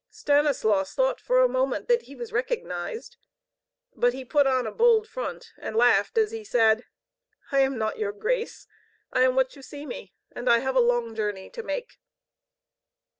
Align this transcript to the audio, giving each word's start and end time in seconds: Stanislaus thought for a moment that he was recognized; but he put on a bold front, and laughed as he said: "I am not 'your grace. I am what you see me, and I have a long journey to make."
Stanislaus 0.09 0.95
thought 0.95 1.21
for 1.21 1.43
a 1.43 1.47
moment 1.47 1.87
that 1.87 2.01
he 2.09 2.15
was 2.15 2.31
recognized; 2.33 3.17
but 3.95 4.13
he 4.13 4.25
put 4.25 4.47
on 4.47 4.65
a 4.65 4.71
bold 4.71 5.07
front, 5.07 5.53
and 5.59 5.75
laughed 5.75 6.17
as 6.17 6.31
he 6.31 6.43
said: 6.43 6.85
"I 7.51 7.59
am 7.59 7.77
not 7.77 7.99
'your 7.99 8.11
grace. 8.11 8.65
I 9.13 9.21
am 9.21 9.35
what 9.35 9.55
you 9.55 9.61
see 9.61 9.85
me, 9.85 10.15
and 10.31 10.49
I 10.49 10.57
have 10.57 10.75
a 10.75 10.79
long 10.79 11.13
journey 11.13 11.51
to 11.51 11.61
make." 11.61 11.99